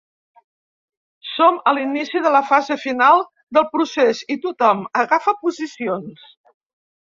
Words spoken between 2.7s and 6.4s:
final del procés i tothom agafa posicions.